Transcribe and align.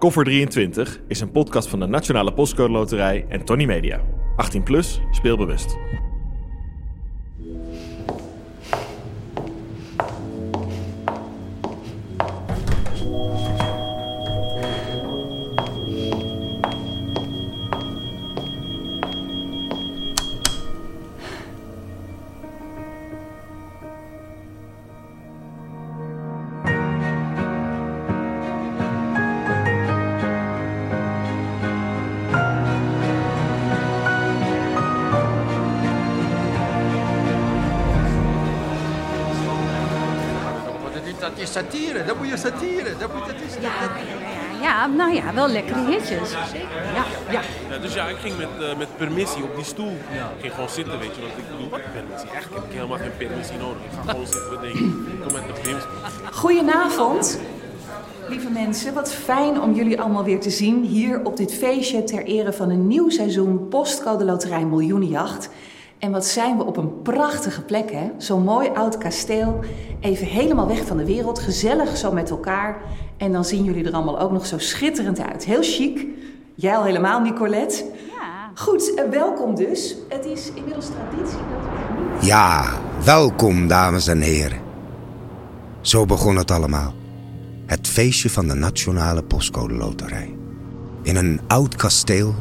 Koffer 0.00 0.24
23 0.24 1.00
is 1.08 1.20
een 1.20 1.30
podcast 1.30 1.68
van 1.68 1.80
de 1.80 1.86
Nationale 1.86 2.32
Postcode 2.32 2.72
Loterij 2.72 3.26
en 3.28 3.44
Tony 3.44 3.64
Media. 3.64 4.00
18 4.36 4.62
plus, 4.62 5.00
speelbewust. 5.10 5.76
Is 41.40 41.52
satire, 41.52 42.04
dat 42.04 42.16
moet 42.16 42.28
je 42.28 42.36
satire. 42.36 42.96
Dat 42.98 43.14
moet, 43.14 43.26
dat 43.26 43.34
is, 43.34 43.54
Ja, 43.60 43.70
ja, 44.60 44.60
ja, 44.62 44.86
nou 44.86 45.14
ja, 45.14 45.34
wel 45.34 45.48
lekkere 45.48 45.84
hitjes. 45.86 46.30
Zeker. 46.52 46.82
Ja, 46.94 47.04
ja. 47.30 47.40
Ja, 47.70 47.78
dus 47.78 47.94
ja, 47.94 48.08
ik 48.08 48.16
ging 48.16 48.36
met, 48.36 48.48
eh, 48.60 48.76
met 48.76 48.96
permissie 48.96 49.42
op 49.42 49.54
die 49.56 49.64
stoel. 49.64 49.92
Ik 50.36 50.40
ging 50.40 50.54
gewoon 50.54 50.68
zitten, 50.68 50.98
weet 50.98 51.14
je. 51.14 51.20
Want 51.20 51.32
ik 51.36 51.50
bedoel, 51.50 51.68
wat 51.68 51.80
permissie? 51.92 52.30
Eigenlijk 52.30 52.62
heb 52.62 52.70
ik 52.70 52.76
helemaal 52.76 52.98
geen 52.98 53.16
permissie 53.16 53.56
nodig. 53.58 53.82
Ik 53.84 53.90
ga 53.96 54.10
gewoon 54.10 54.26
zitten 54.26 54.50
bedenken. 54.50 54.84
Ik 54.86 55.20
kom 55.22 55.32
met 55.32 55.46
de 55.46 55.60
prims. 55.62 55.82
Goedenavond, 56.32 57.40
lieve 58.28 58.50
mensen. 58.50 58.94
Wat 58.94 59.12
fijn 59.12 59.60
om 59.60 59.74
jullie 59.74 60.00
allemaal 60.00 60.24
weer 60.24 60.40
te 60.40 60.50
zien 60.50 60.84
hier 60.84 61.24
op 61.24 61.36
dit 61.36 61.54
feestje 61.54 62.04
ter 62.04 62.24
ere 62.24 62.52
van 62.52 62.70
een 62.70 62.86
nieuw 62.86 63.10
seizoen 63.10 63.68
Postcode 63.68 64.24
Loterij 64.24 64.64
Miljoenenjacht. 64.64 65.48
En 66.00 66.10
wat 66.10 66.26
zijn 66.26 66.56
we 66.56 66.64
op 66.64 66.76
een 66.76 67.02
prachtige 67.02 67.62
plek, 67.62 67.90
hè? 67.92 68.10
Zo'n 68.18 68.42
mooi 68.42 68.68
oud 68.68 68.98
kasteel, 68.98 69.60
even 70.00 70.26
helemaal 70.26 70.66
weg 70.66 70.86
van 70.86 70.96
de 70.96 71.04
wereld, 71.04 71.38
gezellig 71.38 71.96
zo 71.96 72.12
met 72.12 72.30
elkaar. 72.30 72.82
En 73.16 73.32
dan 73.32 73.44
zien 73.44 73.64
jullie 73.64 73.84
er 73.84 73.92
allemaal 73.92 74.20
ook 74.20 74.30
nog 74.30 74.46
zo 74.46 74.58
schitterend 74.58 75.20
uit. 75.20 75.44
Heel 75.44 75.62
chic. 75.62 76.06
Jij 76.54 76.76
al 76.76 76.84
helemaal, 76.84 77.20
Nicolette. 77.20 77.84
ja. 78.18 78.50
Goed, 78.54 78.94
eh, 78.94 79.10
welkom 79.10 79.54
dus. 79.54 79.96
Het 80.08 80.24
is 80.24 80.52
inmiddels 80.54 80.86
traditie 80.86 81.38
dat 81.38 81.64
we 81.64 82.14
niet... 82.14 82.26
Ja, 82.26 82.64
welkom 83.04 83.68
dames 83.68 84.06
en 84.06 84.20
heren. 84.20 84.58
Zo 85.80 86.06
begon 86.06 86.36
het 86.36 86.50
allemaal. 86.50 86.94
Het 87.66 87.88
feestje 87.88 88.30
van 88.30 88.48
de 88.48 88.54
Nationale 88.54 89.22
Postcode 89.22 89.74
Loterij. 89.74 90.34
In 91.02 91.16
een 91.16 91.40
oud 91.46 91.76
kasteel, 91.76 92.34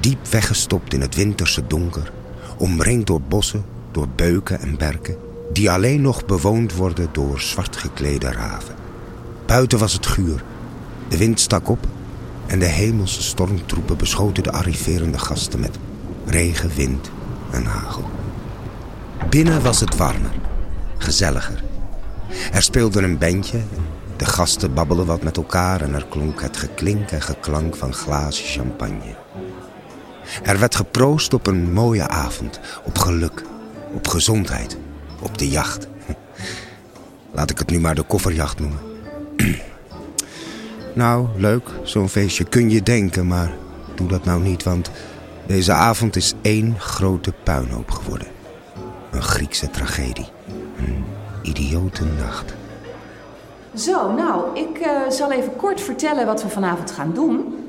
diep 0.00 0.26
weggestopt 0.26 0.94
in 0.94 1.00
het 1.00 1.14
winterse 1.14 1.66
donker, 1.66 2.12
omringd 2.60 3.06
door 3.06 3.20
bossen, 3.20 3.64
door 3.90 4.08
beuken 4.16 4.60
en 4.60 4.76
berken, 4.76 5.16
die 5.52 5.70
alleen 5.70 6.00
nog 6.00 6.26
bewoond 6.26 6.74
worden 6.74 7.08
door 7.12 7.40
zwart 7.40 7.76
geklede 7.76 8.30
raven. 8.30 8.74
Buiten 9.46 9.78
was 9.78 9.92
het 9.92 10.06
guur, 10.06 10.44
de 11.08 11.16
wind 11.16 11.40
stak 11.40 11.68
op 11.68 11.86
en 12.46 12.58
de 12.58 12.66
hemelse 12.66 13.22
stormtroepen 13.22 13.96
beschoten 13.96 14.42
de 14.42 14.52
arriverende 14.52 15.18
gasten 15.18 15.60
met 15.60 15.78
regen, 16.26 16.70
wind 16.76 17.10
en 17.50 17.64
hagel. 17.64 18.10
Binnen 19.30 19.62
was 19.62 19.80
het 19.80 19.96
warmer, 19.96 20.32
gezelliger. 20.98 21.62
Er 22.52 22.62
speelde 22.62 23.02
een 23.02 23.18
bandje, 23.18 23.60
de 24.16 24.24
gasten 24.24 24.74
babbelden 24.74 25.06
wat 25.06 25.22
met 25.22 25.36
elkaar 25.36 25.80
en 25.80 25.94
er 25.94 26.06
klonk 26.08 26.42
het 26.42 26.56
geklink 26.56 27.10
en 27.10 27.22
geklank 27.22 27.76
van 27.76 27.94
glazen 27.94 28.44
champagne. 28.44 29.14
Er 30.42 30.58
werd 30.58 30.74
geproost 30.74 31.34
op 31.34 31.46
een 31.46 31.72
mooie 31.72 32.08
avond, 32.08 32.60
op 32.84 32.98
geluk, 32.98 33.42
op 33.92 34.08
gezondheid, 34.08 34.76
op 35.20 35.38
de 35.38 35.48
jacht. 35.48 35.88
Laat 37.34 37.50
ik 37.50 37.58
het 37.58 37.70
nu 37.70 37.80
maar 37.80 37.94
de 37.94 38.02
kofferjacht 38.02 38.58
noemen. 38.58 38.78
Nou, 40.94 41.28
leuk, 41.36 41.68
zo'n 41.82 42.08
feestje 42.08 42.44
kun 42.44 42.70
je 42.70 42.82
denken, 42.82 43.26
maar 43.26 43.52
doe 43.94 44.08
dat 44.08 44.24
nou 44.24 44.42
niet, 44.42 44.62
want 44.62 44.90
deze 45.46 45.72
avond 45.72 46.16
is 46.16 46.34
één 46.42 46.74
grote 46.78 47.32
puinhoop 47.42 47.90
geworden. 47.90 48.26
Een 49.10 49.22
Griekse 49.22 49.70
tragedie. 49.70 50.28
Een 50.78 51.04
idiote 51.42 52.04
nacht. 52.04 52.54
Zo, 53.74 54.12
nou, 54.12 54.58
ik 54.58 54.78
eh, 54.78 54.90
zal 55.08 55.32
even 55.32 55.56
kort 55.56 55.80
vertellen 55.80 56.26
wat 56.26 56.42
we 56.42 56.48
vanavond 56.48 56.90
gaan 56.90 57.12
doen. 57.14 57.59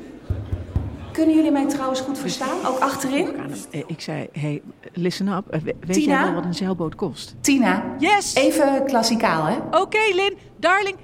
Kunnen 1.12 1.36
jullie 1.36 1.52
mij 1.52 1.68
trouwens 1.68 2.00
goed 2.02 2.18
verstaan, 2.18 2.66
ook 2.66 2.80
achterin? 2.80 3.28
Eh, 3.72 3.84
Ik 3.88 4.02
zei, 4.02 4.28
hey, 4.32 4.62
listen 4.94 5.28
up. 5.28 5.48
Eh, 5.50 5.60
we- 5.62 5.76
Weet 5.80 5.94
Tina? 5.96 6.14
jij 6.14 6.24
wel 6.24 6.34
wat 6.34 6.46
een 6.46 6.54
zeilboot 6.54 6.96
kost? 6.96 7.36
Tina, 7.42 7.84
Yes! 8.00 8.36
even 8.36 8.86
klassikaal, 8.86 9.44
hè? 9.46 9.56
Oké, 9.82 10.00
Lin. 10.14 10.38
Darling, 10.60 10.96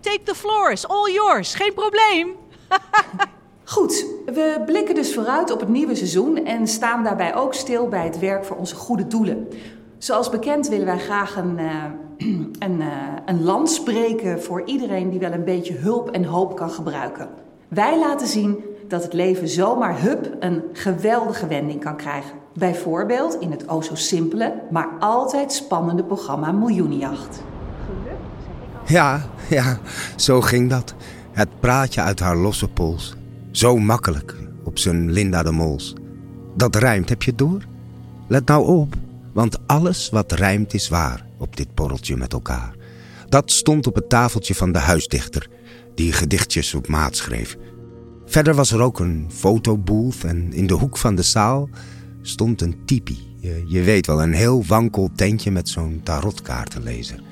take 0.00 0.20
the 0.24 0.34
floor. 0.34 0.70
It's 0.70 0.86
all 0.86 1.12
yours. 1.12 1.54
Geen 1.54 1.72
probleem. 1.74 2.28
Goed, 3.64 4.06
we 4.26 4.62
blikken 4.66 4.94
dus 4.94 5.14
vooruit 5.14 5.50
op 5.52 5.60
het 5.60 5.68
nieuwe 5.68 5.94
seizoen 5.94 6.44
en 6.44 6.66
staan 6.66 7.04
daarbij 7.04 7.34
ook 7.34 7.54
stil 7.54 7.88
bij 7.88 8.04
het 8.04 8.18
werk 8.18 8.44
voor 8.44 8.56
onze 8.56 8.74
goede 8.74 9.06
doelen. 9.06 9.48
Zoals 9.98 10.30
bekend 10.30 10.68
willen 10.68 10.86
wij 10.86 10.98
graag 10.98 11.36
een, 11.36 11.58
eh, 11.58 11.84
een, 12.68 12.80
eh, 12.80 12.88
een 13.26 13.42
land 13.44 13.70
spreken 13.70 14.42
voor 14.42 14.62
iedereen 14.64 15.10
die 15.10 15.18
wel 15.20 15.32
een 15.32 15.44
beetje 15.44 15.74
hulp 15.74 16.10
en 16.10 16.24
hoop 16.24 16.56
kan 16.56 16.70
gebruiken. 16.70 17.28
Wij 17.68 17.98
laten 17.98 18.26
zien 18.26 18.64
dat 18.88 19.02
het 19.02 19.12
leven 19.12 19.48
zomaar 19.48 20.00
hup 20.00 20.36
een 20.40 20.62
geweldige 20.72 21.46
wending 21.46 21.80
kan 21.80 21.96
krijgen. 21.96 22.30
Bijvoorbeeld 22.54 23.36
in 23.40 23.50
het 23.50 23.68
o 23.68 23.80
zo 23.80 23.94
simpele, 23.94 24.62
maar 24.70 24.88
altijd 24.98 25.52
spannende 25.52 26.04
programma 26.04 26.52
Miljoenenjacht. 26.52 27.42
Ja, 28.86 29.22
ja, 29.48 29.78
zo 30.16 30.40
ging 30.40 30.70
dat. 30.70 30.94
Het 31.32 31.48
praatje 31.60 32.00
uit 32.00 32.20
haar 32.20 32.36
losse 32.36 32.68
pols. 32.68 33.14
Zo 33.50 33.76
makkelijk, 33.76 34.34
op 34.64 34.78
zijn 34.78 35.12
Linda 35.12 35.42
de 35.42 35.50
Mols. 35.50 35.94
Dat 36.56 36.76
rijmt, 36.76 37.08
heb 37.08 37.22
je 37.22 37.30
het 37.30 37.38
door? 37.38 37.62
Let 38.28 38.46
nou 38.46 38.66
op, 38.66 38.94
want 39.32 39.58
alles 39.66 40.10
wat 40.10 40.32
rijmt 40.32 40.74
is 40.74 40.88
waar 40.88 41.26
op 41.38 41.56
dit 41.56 41.74
borreltje 41.74 42.16
met 42.16 42.32
elkaar. 42.32 42.74
Dat 43.28 43.50
stond 43.50 43.86
op 43.86 43.94
het 43.94 44.08
tafeltje 44.08 44.54
van 44.54 44.72
de 44.72 44.78
huisdichter, 44.78 45.48
die 45.94 46.12
gedichtjes 46.12 46.74
op 46.74 46.88
maat 46.88 47.16
schreef. 47.16 47.56
Verder 48.26 48.54
was 48.54 48.72
er 48.72 48.80
ook 48.80 49.00
een 49.00 49.26
fotobooth 49.28 50.24
en 50.24 50.52
in 50.52 50.66
de 50.66 50.74
hoek 50.74 50.96
van 50.96 51.14
de 51.14 51.22
zaal 51.22 51.68
stond 52.22 52.60
een 52.60 52.84
tipi. 52.84 53.32
Je, 53.66 53.82
weet 53.82 54.06
wel, 54.06 54.22
een 54.22 54.32
heel 54.32 54.64
wankel 54.64 55.10
tentje 55.14 55.50
met 55.50 55.68
zo'n 55.68 56.00
tarotkaartenlezer. 56.02 57.22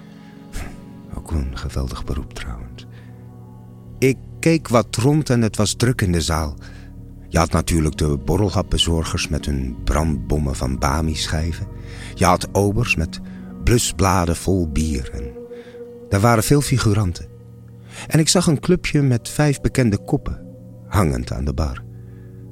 Ook 1.16 1.30
een 1.30 1.58
geweldig 1.58 2.04
beroep 2.04 2.34
trouwens. 2.34 2.86
Ik 3.98 4.16
keek 4.40 4.68
wat 4.68 4.96
rond 4.96 5.30
en 5.30 5.42
het 5.42 5.56
was 5.56 5.74
druk 5.74 6.00
in 6.00 6.12
de 6.12 6.20
zaal. 6.20 6.56
Je 7.28 7.38
had 7.38 7.50
natuurlijk 7.52 7.96
de 7.96 8.18
borrelhapbezorgers 8.24 9.28
met 9.28 9.46
hun 9.46 9.76
brandbommen 9.84 10.56
van 10.56 10.78
Bami-schijven. 10.78 11.66
Je 12.14 12.24
had 12.24 12.48
obers 12.52 12.96
met 12.96 13.20
blusbladen 13.64 14.36
vol 14.36 14.68
bier. 14.68 15.10
En 15.12 15.32
er 16.08 16.20
waren 16.20 16.42
veel 16.42 16.60
figuranten. 16.60 17.26
En 18.08 18.18
ik 18.18 18.28
zag 18.28 18.46
een 18.46 18.60
clubje 18.60 19.02
met 19.02 19.28
vijf 19.28 19.60
bekende 19.60 20.04
koppen, 20.04 20.40
hangend 20.92 21.32
aan 21.32 21.44
de 21.44 21.52
bar. 21.52 21.82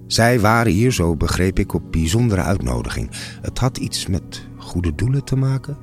Zij 0.07 0.41
waren 0.41 0.73
hier, 0.73 0.93
zo 0.93 1.17
begreep 1.17 1.59
ik, 1.59 1.75
op 1.75 1.93
bijzondere 1.93 2.43
uitnodiging. 2.43 3.11
Het 3.43 3.59
had 3.59 3.79
iets 3.79 4.07
met 4.07 4.49
goede 4.57 4.95
doelen 4.95 5.25
te 5.25 5.37
maken. 5.37 5.77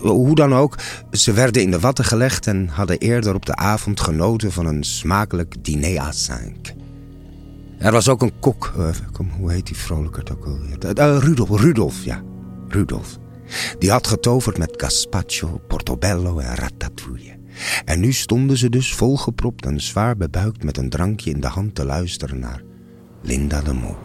Hoe 0.00 0.34
dan 0.34 0.54
ook, 0.54 0.78
ze 1.10 1.32
werden 1.32 1.62
in 1.62 1.70
de 1.70 1.80
watten 1.80 2.04
gelegd 2.04 2.46
en 2.46 2.68
hadden 2.68 2.98
eerder 2.98 3.34
op 3.34 3.46
de 3.46 3.56
avond 3.56 4.00
genoten 4.00 4.52
van 4.52 4.66
een 4.66 4.84
smakelijk 4.84 5.64
diner 5.64 5.98
à 5.98 6.12
cinq. 6.12 6.76
Er 7.78 7.92
was 7.92 8.08
ook 8.08 8.22
een 8.22 8.38
kok, 8.40 8.72
eh, 8.76 9.24
hoe 9.38 9.52
heet 9.52 9.66
die 9.66 9.76
vrolijkert 9.76 10.32
ook 10.32 10.46
alweer? 10.46 10.78
Eh, 10.78 11.14
eh, 11.14 11.18
Rudolf, 11.18 11.60
Rudolf, 11.60 12.04
ja, 12.04 12.22
Rudolf. 12.68 13.18
Die 13.78 13.90
had 13.90 14.06
getoverd 14.06 14.58
met 14.58 14.74
gazpacho, 14.76 15.60
portobello 15.68 16.38
en 16.38 16.54
ratatouille. 16.54 17.37
En 17.84 18.00
nu 18.00 18.12
stonden 18.12 18.56
ze 18.56 18.68
dus 18.68 18.94
volgepropt 18.94 19.66
en 19.66 19.80
zwaar 19.80 20.16
bebuikt 20.16 20.62
met 20.62 20.76
een 20.76 20.88
drankje 20.88 21.30
in 21.30 21.40
de 21.40 21.46
hand 21.46 21.74
te 21.74 21.84
luisteren 21.84 22.38
naar 22.38 22.62
Linda 23.20 23.60
de 23.60 23.72
Mol. 23.72 23.96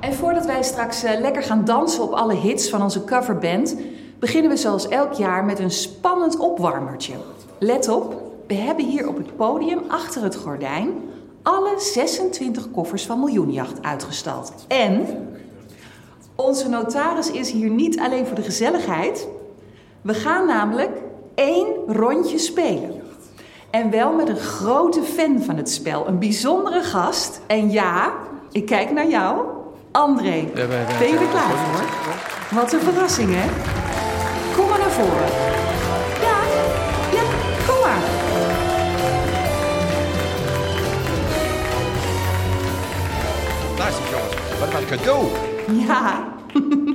En 0.00 0.14
voordat 0.14 0.46
wij 0.46 0.62
straks 0.62 1.02
eh, 1.02 1.20
lekker 1.20 1.42
gaan 1.42 1.64
dansen 1.64 2.02
op 2.02 2.12
alle 2.12 2.34
hits 2.34 2.68
van 2.68 2.82
onze 2.82 3.04
coverband, 3.04 3.76
beginnen 4.18 4.50
we 4.50 4.56
zoals 4.56 4.88
elk 4.88 5.12
jaar 5.12 5.44
met 5.44 5.58
een 5.58 5.70
spannend 5.70 6.38
opwarmertje. 6.38 7.14
Let 7.58 7.88
op, 7.88 8.22
we 8.46 8.54
hebben 8.54 8.86
hier 8.88 9.08
op 9.08 9.16
het 9.16 9.36
podium 9.36 9.80
achter 9.88 10.22
het 10.22 10.36
gordijn 10.36 10.90
alle 11.46 11.74
26 11.78 12.70
koffers 12.70 13.06
van 13.06 13.18
Miljoenjacht 13.18 13.82
uitgestald. 13.82 14.52
En 14.68 15.06
onze 16.34 16.68
notaris 16.68 17.30
is 17.30 17.50
hier 17.50 17.70
niet 17.70 17.98
alleen 17.98 18.26
voor 18.26 18.36
de 18.36 18.42
gezelligheid. 18.42 19.28
We 20.02 20.14
gaan 20.14 20.46
namelijk 20.46 20.90
één 21.36 21.66
rondje 21.86 22.38
spelen. 22.38 23.02
En 23.70 23.90
wel 23.90 24.12
met 24.12 24.28
een 24.28 24.36
grote 24.36 25.02
fan 25.02 25.42
van 25.42 25.56
het 25.56 25.70
spel. 25.70 26.06
Een 26.08 26.18
bijzondere 26.18 26.82
gast. 26.82 27.40
En 27.46 27.70
ja, 27.70 28.12
ik 28.52 28.66
kijk 28.66 28.90
naar 28.92 29.08
jou. 29.08 29.46
André, 29.92 30.48
ben 30.54 31.08
je 31.08 31.18
er 31.20 31.28
klaar 31.30 31.50
voor? 31.50 31.84
Wat 32.58 32.72
een 32.72 32.80
verrassing, 32.80 33.28
hè? 33.32 33.48
Kom 34.56 34.68
maar 34.68 34.78
naar 34.78 34.90
voren. 34.90 35.28
Ja, 36.20 36.38
ja, 37.12 37.22
kom 37.66 37.80
maar. 37.80 38.02
Luister 43.78 44.04
jongens, 44.10 44.58
wat 44.58 44.80
een 44.80 44.86
cadeau. 44.86 45.26
Ja, 45.86 46.24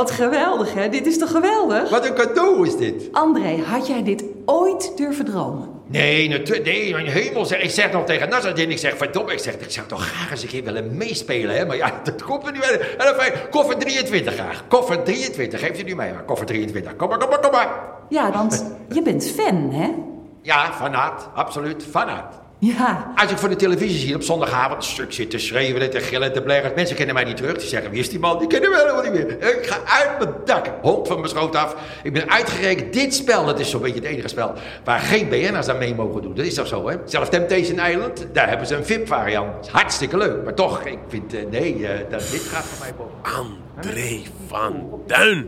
wat 0.00 0.10
geweldig, 0.10 0.74
hè? 0.74 0.88
Dit 0.88 1.06
is 1.06 1.18
toch 1.18 1.30
geweldig? 1.30 1.90
Wat 1.90 2.06
een 2.06 2.14
cadeau 2.14 2.66
is 2.66 2.76
dit. 2.76 3.08
André, 3.12 3.62
had 3.66 3.86
jij 3.86 4.02
dit 4.02 4.24
ooit 4.44 4.92
durven 4.96 5.24
dromen? 5.24 5.68
Nee, 5.86 6.28
natuurlijk, 6.28 6.64
nee, 6.66 6.92
mijn 6.92 7.06
hemel. 7.06 7.44
zeg- 7.46 7.62
Ik 7.62 7.70
zeg 7.70 7.92
nog 7.92 8.04
tegen 8.04 8.28
Nazardin, 8.28 8.70
ik 8.70 8.78
zeg, 8.78 8.96
verdomme, 8.96 9.32
ik 9.32 9.38
zeg, 9.38 9.54
ik 9.54 9.70
zou 9.70 9.86
toch 9.86 10.06
graag 10.06 10.30
eens 10.30 10.42
een 10.42 10.48
keer 10.48 10.64
willen 10.64 10.96
meespelen, 10.96 11.56
hè. 11.56 11.66
Maar 11.66 11.76
ja, 11.76 11.92
dat 12.04 12.22
komt 12.22 12.46
er 12.46 12.52
niet 12.52 12.60
bij. 12.60 12.80
En 12.80 13.04
dan 13.06 13.14
fijn, 13.14 13.32
koffer 13.50 13.78
23 13.78 14.34
graag. 14.34 14.64
Koffer 14.68 15.02
23, 15.02 15.60
geef 15.60 15.76
je 15.76 15.84
nu 15.84 15.94
mee, 15.94 16.12
maar 16.12 16.24
koffer 16.24 16.46
23. 16.46 16.96
Kom 16.96 17.08
maar, 17.08 17.18
kom 17.18 17.28
maar, 17.28 17.40
kom 17.40 17.50
maar. 17.50 17.68
Ja, 18.08 18.32
want 18.32 18.64
je 18.88 19.02
bent 19.02 19.26
fan, 19.36 19.70
hè? 19.72 19.90
Ja, 20.42 20.72
fanaat, 20.72 21.28
absoluut, 21.34 21.84
fanaat. 21.90 22.40
Ja, 22.64 23.12
Als 23.14 23.30
ik 23.30 23.38
voor 23.38 23.48
de 23.48 23.56
televisie 23.56 23.98
zie 23.98 24.14
op 24.14 24.22
zondagavond, 24.22 24.76
een 24.76 24.88
stuk 24.88 25.12
zit 25.12 25.30
te 25.30 25.38
schreeuwen 25.38 25.82
en 25.82 25.90
te 25.90 26.00
gillen 26.00 26.28
en 26.28 26.32
te 26.32 26.42
blaren. 26.42 26.72
Mensen 26.74 26.96
kennen 26.96 27.14
mij 27.14 27.24
niet 27.24 27.36
terug. 27.36 27.56
Die 27.56 27.68
zeggen, 27.68 27.90
wie 27.90 28.00
is 28.00 28.08
die 28.08 28.18
man? 28.18 28.38
Die 28.38 28.46
kennen 28.48 28.70
mij 28.70 28.80
helemaal 28.80 29.02
niet 29.02 29.12
meer. 29.12 29.56
Ik 29.58 29.66
ga 29.66 29.80
uit 29.84 30.18
mijn 30.18 30.34
dak. 30.44 30.70
Hond 30.82 31.08
van 31.08 31.16
mijn 31.16 31.28
schoot 31.28 31.56
af. 31.56 31.76
Ik 32.02 32.12
ben 32.12 32.30
uitgerekend. 32.30 32.92
Dit 32.92 33.14
spel, 33.14 33.44
dat 33.44 33.60
is 33.60 33.70
zo'n 33.70 33.80
beetje 33.80 34.00
het 34.00 34.08
enige 34.08 34.28
spel 34.28 34.52
waar 34.84 35.00
geen 35.00 35.28
BN'ers 35.28 35.68
aan 35.68 35.78
mee 35.78 35.94
mogen 35.94 36.22
doen. 36.22 36.34
Dat 36.34 36.46
is 36.46 36.54
toch 36.54 36.66
zo, 36.66 36.88
hè? 36.88 36.96
Zelfs 37.04 37.30
Temptation 37.30 37.86
Island, 37.86 38.26
daar 38.32 38.48
hebben 38.48 38.66
ze 38.66 38.74
een 38.74 38.84
VIP-variant. 38.84 39.68
Hartstikke 39.68 40.16
leuk. 40.16 40.44
Maar 40.44 40.54
toch, 40.54 40.84
ik 40.84 40.98
vind, 41.08 41.34
eh, 41.34 41.40
nee, 41.50 41.86
eh, 41.86 42.10
dat, 42.10 42.30
dit 42.30 42.42
gaat 42.42 42.64
voor 42.64 42.86
mij 42.86 42.94
boven. 42.94 43.14
André 43.76 44.22
van 44.46 45.02
Duin. 45.06 45.46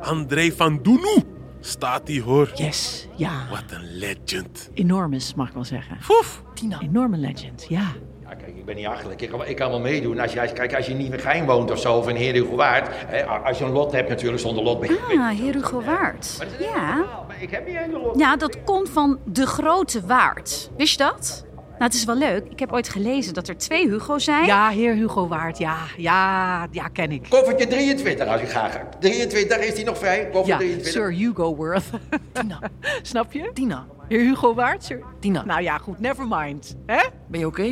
André 0.00 0.52
van 0.56 0.78
Doenoe. 0.82 1.37
Staat 1.68 2.06
die 2.06 2.22
hoor. 2.22 2.50
Yes, 2.54 3.06
ja. 3.16 3.30
Wat 3.50 3.64
een 3.70 3.96
legend. 3.98 4.70
Enormous, 4.74 5.34
mag 5.34 5.48
ik 5.48 5.54
wel 5.54 5.64
zeggen. 5.64 5.96
Foef. 6.00 6.42
Enorme 6.80 7.16
legend, 7.16 7.66
ja. 7.68 7.86
Ja, 8.28 8.34
kijk, 8.34 8.56
ik 8.56 8.64
ben 8.64 8.76
niet 8.76 8.86
achterlijk. 8.86 9.20
Ik, 9.22 9.28
kan- 9.30 9.46
ik 9.46 9.56
kan 9.56 9.70
wel 9.70 9.80
meedoen. 9.80 10.18
Als 10.20 10.32
je, 10.32 10.40
als, 10.40 10.52
kijk, 10.52 10.74
als 10.74 10.86
je 10.86 10.94
niet 10.94 11.12
in 11.12 11.18
Gein 11.18 11.46
woont 11.46 11.70
of 11.70 11.78
zo, 11.78 11.94
of 11.96 12.08
in 12.08 12.16
Heer 12.16 12.54
Waard. 12.56 12.88
Hè, 12.90 13.24
als 13.26 13.58
je 13.58 13.64
een 13.64 13.70
lot 13.72 13.92
hebt 13.92 14.08
natuurlijk, 14.08 14.42
zonder 14.42 14.64
lot 14.64 14.80
ben 14.80 14.90
je... 14.90 14.98
Ah, 15.18 15.28
Heer 15.28 15.54
Hugo 15.54 15.82
Waard. 15.82 16.46
Ja. 16.60 16.94
Maar 17.28 17.42
ik 17.42 17.50
heb 17.50 17.66
niet 17.66 17.76
een 17.76 17.90
lot. 17.92 18.18
ja, 18.18 18.36
dat 18.36 18.64
komt 18.64 18.88
van 18.88 19.18
de 19.24 19.46
grote 19.46 20.06
waard. 20.06 20.70
Wist 20.76 20.92
je 20.92 20.98
dat? 20.98 21.46
Nou, 21.78 21.90
het 21.90 21.94
is 21.94 22.04
wel 22.04 22.16
leuk. 22.16 22.44
Ik 22.50 22.58
heb 22.58 22.72
ooit 22.72 22.88
gelezen 22.88 23.34
dat 23.34 23.48
er 23.48 23.56
twee 23.56 23.88
Hugo's 23.88 24.24
zijn. 24.24 24.46
Ja, 24.46 24.68
heer 24.68 24.94
Hugo 24.94 25.28
Waard, 25.28 25.58
ja. 25.58 25.76
Ja, 25.96 26.66
ja, 26.70 26.88
ken 26.88 27.12
ik. 27.12 27.26
Koffertje 27.28 27.66
23 27.66 28.26
als 28.26 28.40
ik 28.40 28.48
graag 28.48 28.72
heb. 28.72 28.96
23, 29.00 29.58
is 29.58 29.74
die 29.74 29.84
nog 29.84 29.98
vrij? 29.98 30.28
Koffer 30.28 30.52
Ja, 30.52 30.56
23. 30.56 30.92
Sir 30.92 31.12
Hugo 31.12 31.56
Worth. 31.56 31.84
Tina. 32.32 32.58
Snap 33.02 33.32
je? 33.32 33.50
Tina. 33.54 33.86
Heer 34.08 34.20
Hugo 34.20 34.54
Waard? 34.54 34.84
Sir... 34.84 35.02
Tina. 35.20 35.44
Nou 35.44 35.62
ja, 35.62 35.78
goed, 35.78 36.00
never 36.00 36.26
mind. 36.28 36.76
Hè? 36.86 37.04
Ben 37.26 37.40
je 37.40 37.46
oké? 37.46 37.62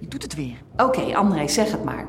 Je 0.00 0.08
doet 0.08 0.22
het 0.22 0.34
weer. 0.34 0.56
oké, 0.76 1.16
André, 1.16 1.48
zeg 1.48 1.70
het 1.70 1.84
maar. 1.84 2.06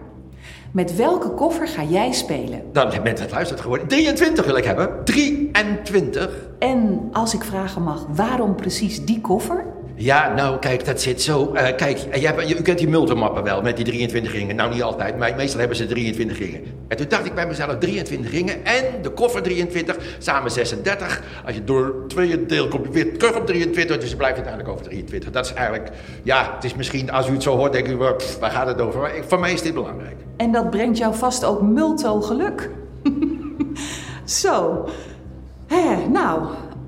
Met 0.72 0.96
welke 0.96 1.30
koffer 1.30 1.68
ga 1.68 1.84
jij 1.84 2.12
spelen? 2.12 2.62
Dan 2.72 2.92
met 3.04 3.20
het 3.20 3.32
luistert 3.32 3.60
gewoon. 3.62 3.88
23 3.88 4.46
wil 4.46 4.56
ik 4.56 4.64
hebben. 4.64 5.04
23. 5.04 6.30
En 6.60 7.10
als 7.12 7.34
ik 7.34 7.44
vragen 7.44 7.84
mag, 7.84 8.06
waarom 8.10 8.56
precies 8.56 9.06
die 9.06 9.22
koffer? 9.22 9.66
Ja, 10.00 10.34
nou 10.34 10.60
kijk, 10.60 10.86
dat 10.86 11.02
zit 11.02 11.22
zo. 11.22 11.54
Eh, 11.54 11.76
kijk, 11.76 11.98
je, 11.98 12.26
hebt, 12.26 12.50
je, 12.50 12.58
u 12.58 12.62
kent 12.62 12.78
die 12.78 12.88
multimappen 12.88 13.44
wel 13.44 13.62
met 13.62 13.76
die 13.76 13.86
23 13.86 14.32
ringen. 14.32 14.56
Nou, 14.56 14.74
niet 14.74 14.84
altijd, 14.84 15.18
maar 15.18 15.36
meestal 15.36 15.60
hebben 15.60 15.78
ze 15.78 15.86
23 15.86 16.38
ringen. 16.38 16.62
En 16.88 16.98
toen 16.98 17.06
dacht 17.10 17.26
ik 17.26 17.36
bij 17.36 17.48
mezelf, 17.48 17.78
23 17.78 18.32
ringen 18.32 18.66
en 18.66 18.84
de 19.02 19.10
koffer 19.10 19.42
23, 19.42 19.98
samen 20.18 20.52
36. 20.52 21.22
Als 21.46 21.56
je 21.56 21.64
door 21.64 22.04
tweeën 22.08 22.48
deelt, 22.48 22.70
kom 22.70 22.84
je 22.84 22.90
weer 22.90 23.18
terug 23.18 23.36
op 23.36 23.46
23, 23.46 23.98
dus 23.98 24.10
je 24.10 24.16
blijft 24.16 24.36
uiteindelijk 24.36 24.74
over 24.74 24.86
23. 24.86 25.32
Dat 25.32 25.46
is 25.46 25.54
eigenlijk, 25.54 25.90
ja, 26.24 26.52
het 26.56 26.64
is 26.64 26.76
misschien, 26.76 27.12
als 27.12 27.30
u 27.30 27.32
het 27.32 27.44
zo 27.44 27.56
hoort, 27.56 27.74
denk 27.74 27.88
u, 27.88 27.96
waar 27.96 28.52
gaat 28.52 28.68
het 28.68 28.82
over? 28.82 29.00
Maar 29.02 29.12
voor 29.28 29.40
mij 29.40 29.54
is 29.54 29.62
dit 29.62 29.74
belangrijk. 29.74 30.18
En 30.38 30.52
dat 30.52 30.70
brengt 30.70 30.98
jou 30.98 31.16
vast 31.16 31.46
ook 31.46 31.62
multo 31.62 32.22
geluk. 32.22 32.70
Zo. 34.26 34.86
Hé, 35.68 36.08
nou, 36.08 36.42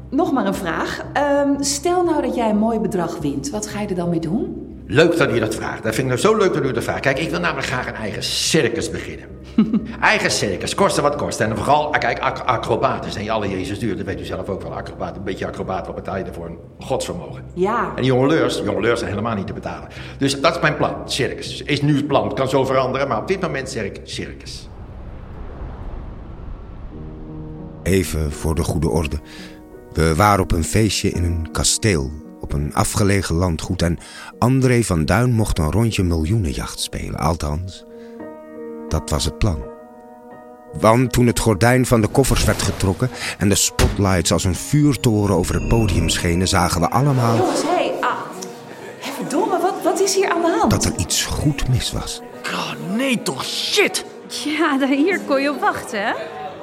nog 0.10 0.32
maar 0.32 0.46
een 0.46 0.54
vraag. 0.54 1.06
Ehm, 1.14 1.54
stel 1.60 2.04
nou 2.04 2.22
dat 2.22 2.36
jij 2.36 2.50
een 2.50 2.58
mooi 2.58 2.80
bedrag 2.80 3.18
wint. 3.18 3.50
Wat 3.50 3.68
ga 3.68 3.82
je 3.82 3.88
er 3.88 3.96
dan 3.96 4.10
mee 4.10 4.20
doen? 4.20 4.68
Leuk 4.92 5.18
dat 5.18 5.32
u 5.32 5.40
dat 5.40 5.56
vraagt. 5.56 5.84
Dat 5.84 5.96
vind 5.96 6.12
ik 6.12 6.14
nou 6.14 6.20
zo 6.20 6.38
leuk 6.38 6.54
dat 6.54 6.66
u 6.66 6.72
dat 6.72 6.84
vraagt. 6.84 7.00
Kijk, 7.00 7.20
ik 7.20 7.30
wil 7.30 7.40
namelijk 7.40 7.68
graag 7.68 7.88
een 7.88 7.94
eigen 7.96 8.24
circus 8.24 8.90
beginnen. 8.90 9.26
eigen 10.02 10.32
circus, 10.32 10.76
kosten 10.76 11.04
wat 11.04 11.16
kost. 11.16 11.40
En 11.40 11.58
vooral, 11.58 11.94
ah, 11.94 12.00
kijk, 12.00 12.20
ac 12.20 12.40
acrobaten 12.40 13.12
zijn 13.12 13.30
alle 13.30 13.50
Jezus 13.50 13.80
duur. 13.80 13.98
Dat 13.98 14.06
weet 14.06 14.20
u 14.20 14.26
zelf 14.26 14.50
ook 14.50 14.62
wel. 14.62 14.74
Acrobaten, 14.74 15.18
een 15.18 15.24
beetje 15.24 15.48
acrobaten, 15.48 15.86
wat 15.86 15.96
betaal 15.96 16.18
je 16.18 16.24
ervoor? 16.24 16.46
Een 16.46 16.58
godsvermogen. 16.80 17.44
Ja, 17.54 17.88
En 17.96 18.02
die 18.02 18.12
jongeleurs, 18.12 18.62
jongeleurs 18.66 19.00
zijn 19.00 19.12
helemaal 19.12 19.36
niet 19.36 19.48
te 19.48 19.54
betalen. 19.54 19.88
Dus 20.18 20.42
dat 20.42 20.56
is 20.56 20.62
mijn 20.62 20.76
plan, 20.76 20.94
circus. 21.06 21.62
Is 21.62 21.82
nu 21.82 21.96
het 21.96 22.08
plan, 22.08 22.24
het 22.24 22.34
kan 22.34 22.50
zo 22.50 22.66
veranderen, 22.66 23.08
maar 23.08 23.18
op 23.18 23.28
dit 23.28 23.42
moment 23.42 23.70
zeg 23.70 23.84
ik 23.84 24.00
circus. 24.04 24.70
Even 27.84 28.32
voor 28.32 28.56
de 28.56 28.64
goede 28.64 28.90
orde. 28.90 29.20
We 30.00 30.16
waren 30.16 30.44
op 30.44 30.52
een 30.52 30.64
feestje 30.64 31.10
in 31.10 31.24
een 31.24 31.52
kasteel, 31.52 32.12
op 32.42 32.54
een 32.54 32.74
afgelegen 32.74 33.36
landgoed... 33.36 33.82
en 33.82 33.98
André 34.38 34.84
van 34.84 35.06
Duin 35.06 35.32
mocht 35.32 35.60
een 35.60 35.72
rondje 35.72 36.04
miljoenenjacht 36.04 36.80
spelen. 36.80 37.20
Althans, 37.20 37.86
dat 38.88 39.10
was 39.10 39.26
het 39.26 39.38
plan. 39.38 39.64
Want 40.80 41.12
toen 41.12 41.28
het 41.28 41.40
gordijn 41.40 41.86
van 41.86 42.02
de 42.02 42.08
koffers 42.08 42.44
werd 42.44 42.62
getrokken... 42.62 43.10
en 43.38 43.50
de 43.50 43.56
spotlights 43.56 44.32
als 44.32 44.44
een 44.44 44.56
vuurtoren 44.56 45.36
over 45.36 45.56
het 45.56 45.68
podium 45.68 46.10
schenen... 46.10 46.48
zagen 46.48 46.82
we 46.82 46.90
allemaal 46.90 47.38
jongens, 47.38 47.62
hé. 47.62 47.68
Hey, 47.68 47.94
ah, 48.02 48.12
hé, 49.00 49.12
verdomme, 49.12 49.60
wat, 49.60 49.84
wat 49.84 50.00
is 50.00 50.16
hier 50.16 50.30
aan 50.30 50.42
de 50.42 50.58
hand? 50.60 50.72
dat 50.72 50.86
er 50.86 50.94
iets 50.98 51.26
goed 51.26 51.70
mis 51.70 51.92
was. 51.92 52.22
Oh, 52.52 52.72
nee 52.96 53.22
toch, 53.22 53.46
shit! 53.46 54.06
Ja, 54.44 54.78
daar- 54.78 54.90
hier 54.90 55.20
kon 55.20 55.42
je 55.42 55.50
op 55.50 55.60
wachten, 55.60 56.06
hè? 56.06 56.14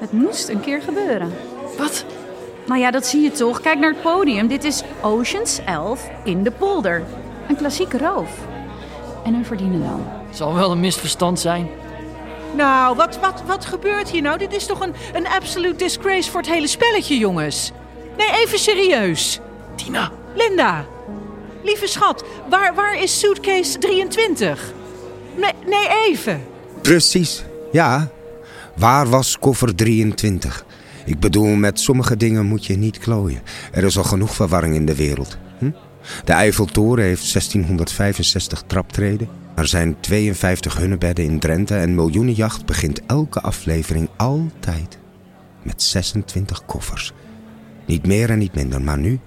Het 0.01 0.13
moest 0.13 0.49
een 0.49 0.61
keer 0.61 0.83
gebeuren. 0.83 1.33
Wat? 1.79 2.05
Nou 2.67 2.81
ja, 2.81 2.91
dat 2.91 3.07
zie 3.07 3.21
je 3.21 3.31
toch. 3.31 3.61
Kijk 3.61 3.79
naar 3.79 3.91
het 3.91 4.03
podium. 4.03 4.49
Dit 4.49 4.65
is 4.65 4.83
Oceans 5.01 5.61
11 5.65 6.11
in 6.25 6.43
de 6.43 6.51
polder. 6.51 7.03
Een 7.49 7.57
klassieke 7.57 7.99
roof. 7.99 8.31
En 9.25 9.35
hun 9.35 9.45
verdienen 9.45 9.81
dan. 9.81 10.07
Zal 10.31 10.55
wel 10.55 10.71
een 10.71 10.81
misverstand 10.81 11.41
zijn. 11.41 11.69
Nou, 12.55 12.97
wat, 12.97 13.19
wat, 13.19 13.43
wat 13.47 13.65
gebeurt 13.65 14.11
hier 14.11 14.23
nou? 14.23 14.39
Dit 14.39 14.53
is 14.53 14.67
toch 14.67 14.81
een, 14.81 14.95
een 15.15 15.27
absolute 15.27 15.77
disgrace 15.77 16.31
voor 16.31 16.41
het 16.41 16.51
hele 16.51 16.67
spelletje, 16.67 17.19
jongens? 17.19 17.73
Nee, 18.17 18.29
even 18.31 18.59
serieus. 18.59 19.41
Tina, 19.75 20.13
Linda, 20.35 20.85
lieve 21.63 21.87
schat, 21.87 22.25
waar, 22.49 22.75
waar 22.75 23.03
is 23.03 23.19
suitcase 23.19 23.79
23? 23.79 24.73
Nee, 25.37 25.53
nee, 25.67 25.89
even. 26.07 26.47
Precies, 26.83 27.45
ja. 27.73 28.09
Waar 28.75 29.09
was 29.09 29.39
koffer 29.39 29.75
23? 29.75 30.66
Ik 31.07 31.21
bedoel, 31.21 31.55
met 31.55 31.81
sommige 31.81 32.17
dingen 32.17 32.47
moet 32.47 32.67
je 32.67 32.77
niet 32.77 32.99
klooien. 32.99 33.43
Er 33.73 33.85
is 33.85 33.99
al 33.99 34.05
genoeg 34.05 34.35
verwarring 34.35 34.75
in 34.75 34.87
de 34.87 34.95
wereld. 34.95 35.39
Hm? 35.59 35.71
De 36.25 36.33
Eiffeltoren 36.33 37.05
heeft 37.05 37.33
1665 37.33 38.63
traptreden. 38.67 39.29
Er 39.55 39.67
zijn 39.67 40.01
52 40.01 40.77
hunnebedden 40.77 41.25
in 41.25 41.39
Drenthe 41.39 41.77
en 41.77 41.95
Miljoenenjacht 41.95 42.67
begint 42.67 43.07
elke 43.07 43.41
aflevering 43.41 44.09
altijd 44.17 44.99
met 45.63 45.83
26 45.83 46.65
koffers. 46.65 47.13
Niet 47.85 48.07
meer 48.07 48.31
en 48.31 48.39
niet 48.39 48.55
minder, 48.55 48.83
maar 48.83 48.99
nu... 48.99 49.21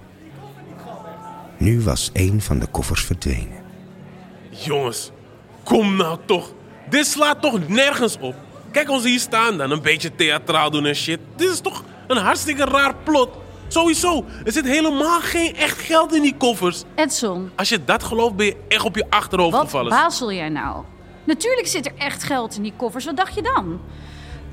Nu 1.58 1.80
was 1.80 2.10
één 2.12 2.40
van 2.40 2.58
de 2.58 2.66
koffers 2.66 3.04
verdwenen. 3.04 3.62
Jongens, 4.50 5.10
kom 5.62 5.96
nou 5.96 6.18
toch. 6.26 6.52
Dit 6.90 7.06
slaat 7.06 7.42
toch 7.42 7.68
nergens 7.68 8.18
op. 8.18 8.34
Kijk 8.72 8.90
ons 8.90 9.04
hier 9.04 9.18
staan 9.20 9.58
dan, 9.58 9.70
een 9.70 9.82
beetje 9.82 10.14
theatraal 10.14 10.70
doen 10.70 10.86
en 10.86 10.94
shit. 10.94 11.18
Dit 11.36 11.50
is 11.50 11.60
toch 11.60 11.82
een 12.06 12.16
hartstikke 12.16 12.64
raar 12.64 12.94
plot. 13.04 13.28
Sowieso, 13.68 14.24
er 14.44 14.52
zit 14.52 14.64
helemaal 14.64 15.20
geen 15.20 15.56
echt 15.56 15.78
geld 15.78 16.14
in 16.14 16.22
die 16.22 16.34
koffers. 16.36 16.82
Edson, 16.94 17.50
Als 17.56 17.68
je 17.68 17.84
dat 17.84 18.02
gelooft, 18.02 18.36
ben 18.36 18.46
je 18.46 18.56
echt 18.68 18.84
op 18.84 18.96
je 18.96 19.04
achterhoofd 19.08 19.52
wat 19.52 19.60
gevallen. 19.64 19.90
bazel 19.90 20.32
jij 20.32 20.48
nou? 20.48 20.84
Natuurlijk 21.24 21.66
zit 21.66 21.86
er 21.86 21.92
echt 21.96 22.22
geld 22.22 22.56
in 22.56 22.62
die 22.62 22.72
koffers. 22.76 23.04
Wat 23.04 23.16
dacht 23.16 23.34
je 23.34 23.42
dan? 23.42 23.80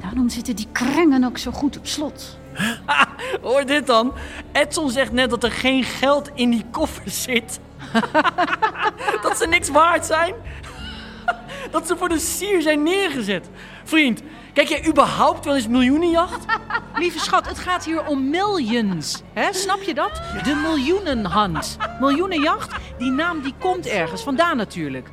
Daarom 0.02 0.30
zitten 0.30 0.56
die 0.56 0.68
krengen 0.72 1.24
ook 1.24 1.38
zo 1.38 1.52
goed 1.52 1.78
op 1.78 1.88
slot. 1.88 2.38
hoor 3.42 3.66
dit 3.66 3.88
dan. 3.88 4.14
Edson 4.52 4.90
zegt 4.90 5.12
net 5.12 5.30
dat 5.30 5.44
er 5.44 5.52
geen 5.52 5.84
geld 5.84 6.30
in 6.34 6.50
die 6.50 6.66
koffer 6.72 7.10
zit. 7.12 7.60
dat 9.24 9.38
ze 9.38 9.48
niks 9.50 9.70
waard 9.70 10.06
zijn. 10.06 10.34
dat 11.72 11.88
ze 11.88 11.98
voor 11.98 12.10
de 12.10 12.20
sier 12.20 12.62
zijn 12.62 12.84
neergezet. 12.84 13.50
Vriend, 13.88 14.22
Kijk 14.58 14.70
jij 14.70 14.88
überhaupt 14.88 15.46
wel 15.46 15.56
eens 15.56 15.67
miljoenenjacht? 15.67 16.46
Lieve 17.00 17.20
schat, 17.20 17.48
het 17.48 17.58
gaat 17.58 17.86
hier 17.86 18.06
om 18.06 18.29
millions. 18.29 19.24
Hè? 19.34 19.53
Snap 19.53 19.82
je 19.82 19.94
dat? 19.94 20.22
De 20.44 20.56
miljoenenhand. 20.56 21.77
Miljoenenjacht, 22.00 22.75
die 22.98 23.12
naam 23.12 23.41
die 23.41 23.53
komt 23.60 23.88
ergens 23.88 24.22
vandaan 24.22 24.58
natuurlijk. 24.58 25.10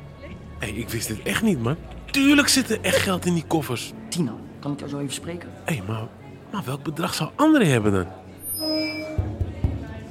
Hé, 0.59 0.67
ik 0.67 0.89
wist 0.89 1.07
dit 1.07 1.21
echt 1.23 1.41
niet, 1.41 1.63
man. 1.63 1.75
Tuurlijk 2.11 2.47
zit 2.47 2.69
er 2.69 2.81
echt 2.81 2.97
geld 2.97 3.25
in 3.25 3.33
die 3.33 3.43
koffers. 3.47 3.93
Tino, 4.09 4.39
kan 4.59 4.71
ik 4.71 4.79
jou 4.79 4.91
zo 4.91 4.99
even 4.99 5.13
spreken? 5.13 5.49
Hé, 5.65 5.81
maar, 5.87 6.07
maar 6.51 6.63
welk 6.65 6.83
bedrag 6.83 7.13
zou 7.13 7.29
André 7.35 7.65
hebben 7.65 7.91
dan? 7.91 8.05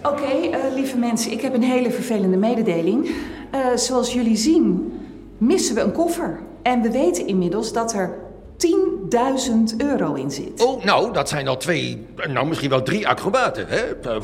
Oké, 0.03 0.49
eh, 0.51 0.75
lieve 0.75 0.97
mensen, 0.97 1.33
ik 1.33 1.41
heb 1.41 1.55
een 1.55 1.63
hele 1.63 1.91
vervelende 1.91 2.37
mededeling. 2.37 3.11
Eh, 3.51 3.61
zoals 3.75 4.13
jullie 4.13 4.37
zien, 4.37 4.93
missen 5.39 5.75
we 5.75 5.81
een 5.81 5.93
koffer. 5.93 6.41
En 6.63 6.83
we 6.83 6.91
weten 6.91 7.27
inmiddels 7.27 7.73
dat 7.73 7.93
er 7.93 8.24
10.000 8.57 9.77
euro 9.77 10.15
in 10.15 10.31
zit. 10.31 10.65
Oh, 10.65 10.85
nou, 10.85 11.13
dat 11.13 11.29
zijn 11.29 11.49
al 11.49 11.57
twee, 11.57 12.07
nou 12.29 12.47
misschien 12.47 12.71
wel 12.71 12.83
drie 12.83 13.09
acrobaten. 13.09 13.67
Hè? 13.69 13.77
Eh, 14.01 14.17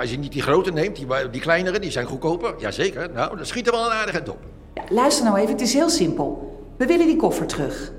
Als 0.00 0.10
je 0.10 0.18
niet 0.18 0.32
die 0.32 0.42
grote 0.42 0.72
neemt, 0.72 0.96
die, 0.96 1.06
die 1.30 1.40
kleinere, 1.40 1.78
die 1.78 1.90
zijn 1.90 2.06
goedkoper. 2.06 2.54
Jazeker, 2.58 3.10
nou, 3.12 3.36
dan 3.36 3.46
schiet 3.46 3.66
er 3.66 3.72
wel 3.72 3.84
een 3.84 3.92
aardige 3.92 4.30
op. 4.30 4.38
Ja, 4.74 4.82
luister 4.88 5.24
nou 5.24 5.36
even, 5.38 5.50
het 5.52 5.60
is 5.60 5.72
heel 5.72 5.90
simpel. 5.90 6.54
We 6.76 6.86
willen 6.86 7.06
die 7.06 7.16
koffer 7.16 7.46
terug. 7.46 7.92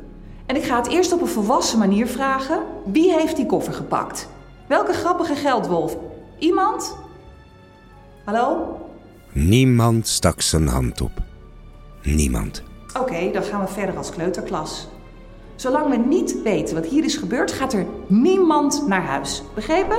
En 0.45 0.55
ik 0.55 0.63
ga 0.63 0.77
het 0.77 0.87
eerst 0.87 1.11
op 1.11 1.21
een 1.21 1.27
volwassen 1.27 1.79
manier 1.79 2.07
vragen. 2.07 2.59
Wie 2.85 3.13
heeft 3.13 3.35
die 3.35 3.45
koffer 3.45 3.73
gepakt? 3.73 4.27
Welke 4.67 4.93
grappige 4.93 5.35
geldwolf? 5.35 5.97
Iemand? 6.39 6.97
Hallo? 8.23 8.77
Niemand 9.31 10.07
stak 10.07 10.41
zijn 10.41 10.67
hand 10.67 11.01
op. 11.01 11.11
Niemand. 12.03 12.63
Oké, 12.99 13.31
dan 13.33 13.43
gaan 13.43 13.61
we 13.61 13.67
verder 13.67 13.97
als 13.97 14.09
kleuterklas. 14.09 14.87
Zolang 15.57 15.89
we 15.89 15.97
niet 15.97 16.41
weten 16.41 16.75
wat 16.75 16.85
hier 16.85 17.03
is 17.03 17.15
gebeurd, 17.15 17.51
gaat 17.51 17.73
er 17.73 17.85
niemand 18.07 18.87
naar 18.87 19.05
huis. 19.05 19.43
Begrepen? 19.53 19.97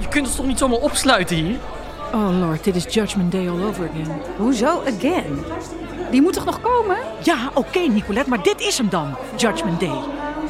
Je 0.00 0.08
kunt 0.08 0.26
ons 0.26 0.36
toch 0.36 0.46
niet 0.46 0.58
zomaar 0.58 0.78
opsluiten 0.78 1.36
hier? 1.36 1.56
Oh 2.12 2.38
lord, 2.40 2.64
dit 2.64 2.76
is 2.76 2.94
Judgment 2.94 3.32
Day 3.32 3.48
all 3.48 3.62
over 3.62 3.88
again. 3.88 4.20
Hoezo 4.36 4.82
again? 4.86 5.44
Die 6.10 6.22
moet 6.22 6.32
toch 6.32 6.44
nog 6.44 6.60
komen? 6.60 6.96
Ja, 7.22 7.50
oké 7.54 7.78
Nicolette, 7.78 8.28
maar 8.30 8.42
dit 8.42 8.60
is 8.60 8.78
hem 8.78 8.88
dan. 8.88 9.14
Judgment 9.36 9.80
Day. 9.80 10.00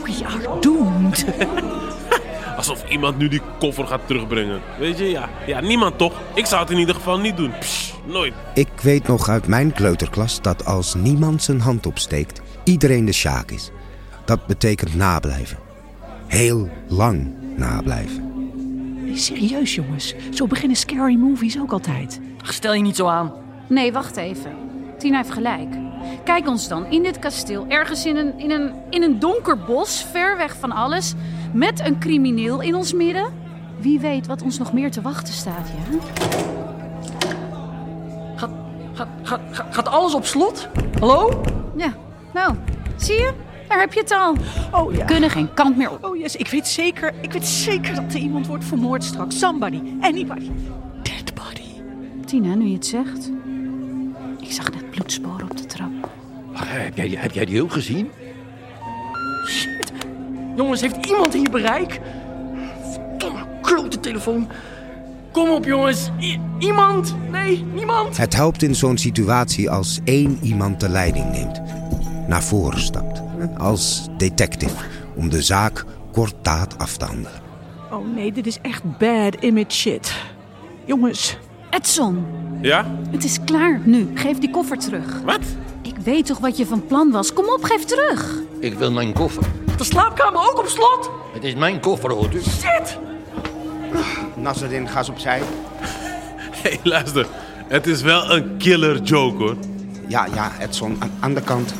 We 0.05 0.25
are 0.27 0.61
doomed. 0.61 1.25
Alsof 2.57 2.89
iemand 2.91 3.19
nu 3.19 3.29
die 3.29 3.41
koffer 3.59 3.87
gaat 3.87 4.01
terugbrengen. 4.07 4.61
Weet 4.79 4.99
je, 4.99 5.11
ja, 5.11 5.29
ja 5.47 5.61
niemand 5.61 5.99
toch? 5.99 6.13
Ik 6.35 6.47
zou 6.47 6.63
het 6.63 6.71
in 6.71 6.79
ieder 6.79 6.95
geval 6.95 7.19
niet 7.19 7.37
doen. 7.37 7.53
Psh, 7.59 7.93
nooit. 8.05 8.35
Ik 8.55 8.69
weet 8.83 9.07
nog 9.07 9.29
uit 9.29 9.47
mijn 9.47 9.73
kleuterklas 9.73 10.41
dat 10.41 10.65
als 10.65 10.95
niemand 10.95 11.43
zijn 11.43 11.61
hand 11.61 11.87
opsteekt, 11.87 12.41
iedereen 12.67 13.05
de 13.05 13.13
sjaak 13.13 13.51
is. 13.51 13.71
Dat 14.25 14.47
betekent 14.47 14.95
nablijven. 14.95 15.59
Heel 16.27 16.69
lang 16.89 17.35
nablijven. 17.57 18.25
Serieus 19.15 19.75
jongens, 19.75 20.15
zo 20.31 20.47
beginnen 20.47 20.77
scary 20.77 21.15
movies 21.15 21.61
ook 21.61 21.73
altijd. 21.73 22.21
Ach, 22.43 22.53
Stel 22.53 22.75
je 22.75 22.83
niet 22.83 22.97
zo 22.97 23.07
aan. 23.07 23.33
Nee, 23.69 23.93
wacht 23.93 24.17
even. 24.17 24.53
Tina 24.99 25.17
heeft 25.17 25.31
gelijk. 25.31 25.69
Kijk 26.25 26.49
ons 26.49 26.69
dan 26.69 26.87
in 26.87 27.03
dit 27.03 27.19
kasteel, 27.19 27.65
ergens 27.69 28.07
in 28.07 28.17
een, 28.17 28.39
in, 28.39 28.51
een, 28.51 28.73
in 28.91 29.03
een 29.03 29.19
donker 29.19 29.59
bos, 29.59 30.07
ver 30.11 30.37
weg 30.37 30.57
van 30.61 30.73
alles, 30.73 31.15
met 31.53 31.81
een 31.81 31.99
crimineel 31.99 32.61
in 32.61 32.75
ons 32.75 32.93
midden. 32.93 33.33
Wie 33.79 34.01
weet 34.01 34.27
wat 34.27 34.43
ons 34.43 34.59
nog 34.59 34.73
meer 34.73 34.91
te 34.91 35.01
wachten 35.01 35.35
staat, 35.35 35.69
ja? 35.77 35.99
Gaat, 38.37 38.51
gaat- 39.23 39.41
gaat 39.71 39.89
alles 39.89 40.15
op 40.15 40.25
slot? 40.25 40.69
Hallo? 40.99 41.41
Ja, 41.77 41.93
nou, 42.37 42.55
zie 42.97 43.15
je? 43.15 43.33
Daar 43.69 43.79
heb 43.81 43.93
je 43.93 44.01
het 44.01 44.13
al. 44.13 44.37
Oh 44.73 44.93
ja. 44.93 44.99
We 44.99 45.05
kunnen 45.05 45.31
geen 45.31 45.55
kant 45.55 45.77
meer 45.77 45.91
op. 45.91 46.05
Oh 46.05 46.17
yes, 46.17 46.37
ik 46.37 46.49
weet 46.49 46.67
zeker, 46.67 47.13
ik 47.21 47.33
weet 47.33 47.47
zeker 47.47 47.95
dat 47.95 48.13
er 48.13 48.19
iemand 48.19 48.47
wordt 48.47 48.65
vermoord 48.65 49.05
straks. 49.05 49.39
Somebody, 49.39 49.81
anybody. 50.01 50.51
Dead 51.03 51.35
body. 51.35 51.83
Tina, 52.27 52.55
nu 52.55 52.67
je 52.67 52.75
het 52.75 52.87
zegt. 52.87 53.31
Ik 54.41 54.53
zag 54.53 54.71
net 54.71 54.91
bloedsporen 54.91 55.43
op 55.51 55.57
de 55.57 55.67
trap. 55.67 55.91
Heb 56.53 56.97
jij, 56.97 57.09
heb 57.09 57.33
jij 57.33 57.45
die 57.45 57.63
ook 57.63 57.73
gezien? 57.73 58.11
Shit. 59.47 59.93
Jongens, 60.57 60.81
heeft 60.81 61.07
iemand 61.07 61.33
hier 61.33 61.51
bereik? 61.51 62.01
Verdomme, 62.93 63.47
klote 63.63 64.01
telefoon. 64.01 64.49
Kom 65.33 65.51
op 65.51 65.65
jongens. 65.65 66.11
I- 66.21 66.41
iemand? 66.59 67.15
Nee, 67.31 67.65
niemand. 67.75 68.17
Het 68.17 68.35
helpt 68.35 68.63
in 68.63 68.75
zo'n 68.75 68.99
situatie 68.99 69.71
als 69.71 70.01
één 70.05 70.39
iemand 70.43 70.81
de 70.81 70.89
leiding 70.89 71.31
neemt. 71.31 71.61
Naar 72.27 72.43
voren 72.43 72.81
stapt. 72.81 73.23
Als 73.59 74.09
detective. 74.17 74.75
Om 75.17 75.29
de 75.29 75.43
zaak 75.43 75.85
kortdaad 76.13 76.79
af 76.79 76.97
te 76.97 77.05
handelen. 77.05 77.41
Oh 77.91 78.15
nee, 78.15 78.33
dit 78.33 78.47
is 78.47 78.59
echt 78.63 78.99
bad 78.99 79.35
image 79.41 79.71
shit. 79.73 80.15
Jongens, 80.85 81.39
Edson, 81.71 82.27
Ja? 82.61 82.85
het 83.11 83.25
is 83.25 83.39
klaar 83.45 83.81
nu. 83.85 84.11
Geef 84.15 84.39
die 84.39 84.51
koffer 84.51 84.79
terug. 84.79 85.21
Wat? 85.25 85.41
Ik 85.83 85.97
weet 86.05 86.27
toch 86.27 86.39
wat 86.39 86.57
je 86.57 86.67
van 86.67 86.87
plan 86.87 87.11
was. 87.11 87.33
Kom 87.33 87.45
op, 87.49 87.65
geef 87.65 87.85
terug. 87.85 88.35
Ik 88.61 88.75
wil 88.75 88.93
mijn 88.93 89.13
koffer. 89.13 89.43
De 89.77 89.85
slaapkamer 89.85 90.41
ook 90.51 90.59
op 90.59 90.67
slot? 90.67 91.11
Het 91.35 91.45
is 91.45 91.55
mijn 91.55 91.81
koffer, 91.81 92.13
hoort 92.13 92.35
u. 92.35 92.41
Shit. 92.43 92.99
Nasserin, 94.37 94.89
ga 94.89 94.99
eens 94.99 95.09
opzij. 95.09 95.39
Hé, 96.51 96.69
hey, 96.71 96.79
luister. 96.83 97.27
Het 97.69 97.87
is 97.87 98.03
wel 98.03 98.31
een 98.31 98.57
killer 98.57 99.03
joke, 99.03 99.43
hoor. 99.43 99.57
Ja, 100.09 100.27
ja, 100.35 100.53
Edson, 100.61 100.97
aan, 100.99 101.11
aan 101.21 101.35
de 101.35 101.43
kant. 101.43 101.75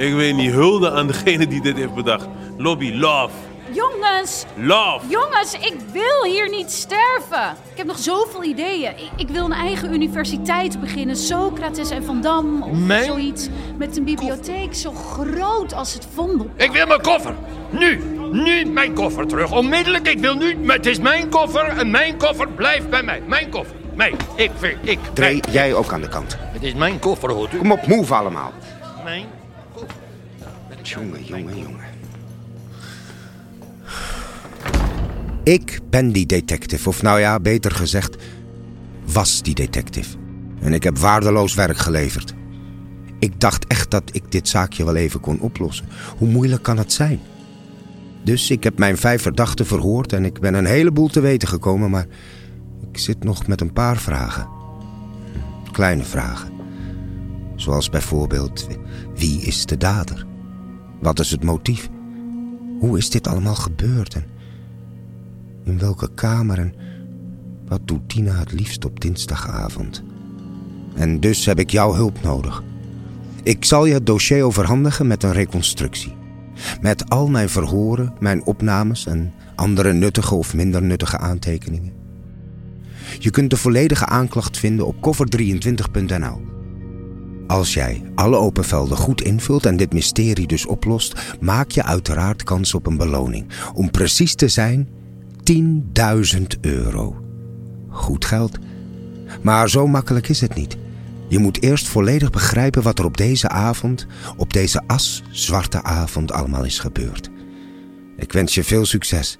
Ik 0.00 0.14
weet 0.14 0.34
niet, 0.34 0.50
hulde 0.50 0.90
aan 0.90 1.06
degene 1.06 1.46
die 1.46 1.60
dit 1.60 1.76
heeft 1.76 1.94
bedacht. 1.94 2.26
Lobby, 2.56 2.92
love. 2.92 3.34
Jongens, 3.72 4.44
Love. 4.56 5.06
jongens, 5.08 5.54
ik 5.54 5.74
wil 5.92 6.24
hier 6.24 6.48
niet 6.48 6.70
sterven. 6.70 7.56
Ik 7.70 7.76
heb 7.76 7.86
nog 7.86 7.98
zoveel 7.98 8.44
ideeën. 8.44 8.90
Ik, 8.90 9.10
ik 9.16 9.28
wil 9.28 9.44
een 9.44 9.52
eigen 9.52 9.94
universiteit 9.94 10.80
beginnen. 10.80 11.16
Socrates 11.16 11.90
en 11.90 12.04
Van 12.04 12.20
Dam 12.20 12.62
of 12.62 12.78
Mijn 12.78 13.04
zoiets. 13.04 13.48
Met 13.78 13.96
een 13.96 14.04
bibliotheek 14.04 14.74
zo 14.74 14.92
groot 14.92 15.72
als 15.74 15.94
het 15.94 16.06
Vondel. 16.14 16.50
Ik 16.56 16.70
wil 16.72 16.86
mijn 16.86 17.00
koffer. 17.00 17.34
Nu. 17.70 18.02
Nu 18.32 18.64
mijn 18.64 18.94
koffer 18.94 19.26
terug. 19.26 19.52
Onmiddellijk. 19.52 20.08
Ik 20.08 20.18
wil 20.18 20.34
nu. 20.34 20.56
maar 20.56 20.76
Het 20.76 20.86
is 20.86 20.98
mijn 20.98 21.28
koffer 21.28 21.66
en 21.66 21.90
mijn 21.90 22.16
koffer 22.16 22.48
blijft 22.48 22.90
bij 22.90 23.02
mij. 23.02 23.22
Mijn 23.26 23.50
koffer. 23.50 23.76
Mij. 23.94 24.14
Ik 24.34 24.50
vind. 24.58 24.76
Ik. 24.88 24.98
Dre, 25.12 25.24
mij. 25.24 25.42
jij 25.50 25.74
ook 25.74 25.92
aan 25.92 26.00
de 26.00 26.08
kant. 26.08 26.36
Het 26.40 26.62
is 26.62 26.74
mijn 26.74 26.98
koffer, 26.98 27.30
hoort 27.30 27.52
u. 27.52 27.58
Kom 27.58 27.72
op, 27.72 27.86
move 27.86 28.14
allemaal. 28.14 28.52
Mijn 29.04 29.22
koffer. 29.22 29.39
Jongen, 30.90 31.24
jongen, 31.24 31.58
jongen. 31.58 31.84
Ik 35.44 35.80
ben 35.90 36.12
die 36.12 36.26
detective, 36.26 36.88
of 36.88 37.02
nou 37.02 37.20
ja, 37.20 37.40
beter 37.40 37.70
gezegd, 37.70 38.16
was 39.04 39.42
die 39.42 39.54
detective. 39.54 40.16
En 40.60 40.72
ik 40.72 40.82
heb 40.82 40.98
waardeloos 40.98 41.54
werk 41.54 41.76
geleverd. 41.76 42.34
Ik 43.18 43.40
dacht 43.40 43.66
echt 43.66 43.90
dat 43.90 44.02
ik 44.12 44.32
dit 44.32 44.48
zaakje 44.48 44.84
wel 44.84 44.96
even 44.96 45.20
kon 45.20 45.40
oplossen. 45.40 45.86
Hoe 46.18 46.28
moeilijk 46.28 46.62
kan 46.62 46.78
het 46.78 46.92
zijn? 46.92 47.20
Dus 48.24 48.50
ik 48.50 48.64
heb 48.64 48.78
mijn 48.78 48.96
vijf 48.96 49.22
verdachten 49.22 49.66
verhoord 49.66 50.12
en 50.12 50.24
ik 50.24 50.40
ben 50.40 50.54
een 50.54 50.66
heleboel 50.66 51.08
te 51.08 51.20
weten 51.20 51.48
gekomen, 51.48 51.90
maar 51.90 52.06
ik 52.92 52.98
zit 52.98 53.24
nog 53.24 53.46
met 53.46 53.60
een 53.60 53.72
paar 53.72 53.96
vragen. 53.96 54.48
Kleine 55.72 56.04
vragen. 56.04 56.52
Zoals 57.56 57.90
bijvoorbeeld, 57.90 58.66
wie 59.14 59.42
is 59.42 59.66
de 59.66 59.76
dader? 59.76 60.28
Wat 61.00 61.18
is 61.18 61.30
het 61.30 61.44
motief? 61.44 61.88
Hoe 62.78 62.98
is 62.98 63.10
dit 63.10 63.26
allemaal 63.26 63.54
gebeurd? 63.54 64.14
En 64.14 64.24
in 65.64 65.78
welke 65.78 66.14
kamer? 66.14 66.58
En 66.58 66.74
wat 67.68 67.80
doet 67.84 68.08
Tina 68.08 68.32
het 68.32 68.52
liefst 68.52 68.84
op 68.84 69.00
dinsdagavond? 69.00 70.02
En 70.94 71.20
dus 71.20 71.44
heb 71.44 71.58
ik 71.58 71.70
jouw 71.70 71.94
hulp 71.94 72.22
nodig. 72.22 72.62
Ik 73.42 73.64
zal 73.64 73.86
je 73.86 73.94
het 73.94 74.06
dossier 74.06 74.42
overhandigen 74.44 75.06
met 75.06 75.22
een 75.22 75.32
reconstructie. 75.32 76.14
Met 76.80 77.10
al 77.10 77.28
mijn 77.28 77.48
verhoren, 77.48 78.12
mijn 78.18 78.44
opnames 78.44 79.06
en 79.06 79.32
andere 79.54 79.92
nuttige 79.92 80.34
of 80.34 80.54
minder 80.54 80.82
nuttige 80.82 81.18
aantekeningen. 81.18 81.92
Je 83.18 83.30
kunt 83.30 83.50
de 83.50 83.56
volledige 83.56 84.06
aanklacht 84.06 84.58
vinden 84.58 84.86
op 84.86 84.96
koffer23.nl. 84.96 86.49
Als 87.50 87.74
jij 87.74 88.02
alle 88.14 88.36
open 88.36 88.64
velden 88.64 88.96
goed 88.96 89.22
invult 89.22 89.66
en 89.66 89.76
dit 89.76 89.92
mysterie 89.92 90.46
dus 90.46 90.66
oplost, 90.66 91.36
maak 91.40 91.70
je 91.70 91.82
uiteraard 91.82 92.42
kans 92.42 92.74
op 92.74 92.86
een 92.86 92.96
beloning. 92.96 93.46
Om 93.74 93.90
precies 93.90 94.34
te 94.34 94.48
zijn, 94.48 94.88
10.000 95.52 96.42
euro. 96.60 97.24
Goed 97.88 98.24
geld. 98.24 98.58
Maar 99.42 99.70
zo 99.70 99.86
makkelijk 99.86 100.28
is 100.28 100.40
het 100.40 100.54
niet. 100.54 100.76
Je 101.28 101.38
moet 101.38 101.62
eerst 101.62 101.88
volledig 101.88 102.30
begrijpen 102.30 102.82
wat 102.82 102.98
er 102.98 103.04
op 103.04 103.16
deze 103.16 103.48
avond, 103.48 104.06
op 104.36 104.52
deze 104.52 104.82
as-zwarte 104.86 105.82
avond 105.82 106.32
allemaal 106.32 106.64
is 106.64 106.78
gebeurd. 106.78 107.30
Ik 108.16 108.32
wens 108.32 108.54
je 108.54 108.64
veel 108.64 108.84
succes. 108.84 109.38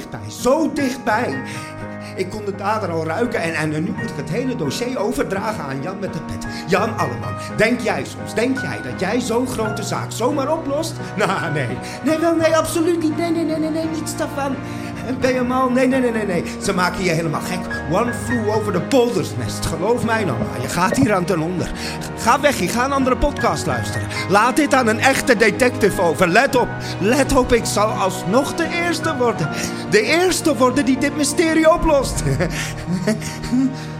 Dichtbij, 0.00 0.30
zo 0.30 0.72
dichtbij. 0.72 1.42
Ik 2.16 2.30
kon 2.30 2.44
de 2.44 2.54
dader 2.54 2.90
al 2.90 3.04
ruiken 3.04 3.42
en, 3.42 3.54
en 3.54 3.70
nu 3.70 3.92
moet 3.96 4.10
ik 4.10 4.16
het 4.16 4.30
hele 4.30 4.56
dossier 4.56 4.98
overdragen 4.98 5.64
aan 5.64 5.82
Jan 5.82 5.98
met 5.98 6.12
de 6.12 6.20
pet. 6.20 6.46
Jan 6.68 6.98
Alleman, 6.98 7.34
denk 7.56 7.80
jij 7.80 8.04
soms, 8.04 8.34
denk 8.34 8.60
jij 8.60 8.82
dat 8.82 9.00
jij 9.00 9.20
zo'n 9.20 9.46
grote 9.46 9.82
zaak 9.82 10.12
zomaar 10.12 10.52
oplost? 10.52 10.92
Nou, 11.16 11.52
nee. 11.52 11.76
Nee, 12.04 12.18
wel, 12.18 12.34
nee, 12.34 12.56
absoluut 12.56 13.02
niet. 13.02 13.16
Nee, 13.16 13.30
nee, 13.30 13.44
nee, 13.44 13.58
nee, 13.58 13.70
nee, 13.70 13.84
niets 13.84 14.16
daarvan. 14.16 14.56
Ben 15.18 15.34
je 15.34 15.42
mal? 15.42 15.70
Nee, 15.70 15.86
nee, 15.86 16.00
nee, 16.00 16.12
nee, 16.12 16.26
nee. 16.26 16.44
Ze 16.62 16.74
maken 16.74 17.04
je 17.04 17.10
helemaal 17.10 17.40
gek. 17.40 17.58
One 17.90 18.12
flew 18.24 18.48
over 18.48 18.72
de 18.72 18.80
poldersnest. 18.80 19.66
Geloof 19.66 20.04
mij 20.04 20.24
nou 20.24 20.38
maar. 20.38 20.60
Je 20.60 20.68
gaat 20.68 20.96
hier 20.96 21.14
aan 21.14 21.24
ten 21.24 21.40
onder. 21.40 21.70
Ga 22.18 22.40
weg, 22.40 22.58
je 22.58 22.68
ga 22.68 22.84
een 22.84 22.92
andere 22.92 23.16
podcast 23.16 23.66
luisteren. 23.66 24.08
Laat 24.28 24.56
dit 24.56 24.74
aan 24.74 24.86
een 24.86 25.00
echte 25.00 25.36
detective 25.36 26.02
over. 26.02 26.28
Let 26.28 26.56
op. 26.56 26.68
Let 27.00 27.36
op, 27.36 27.52
ik 27.52 27.64
zal 27.64 27.88
alsnog 27.88 28.54
de 28.54 28.68
eerste 28.86 29.16
worden. 29.16 29.48
De 29.90 30.02
eerste 30.02 30.56
worden 30.56 30.84
die 30.84 30.98
dit 30.98 31.16
mysterie 31.16 31.72
oplost. 31.72 32.22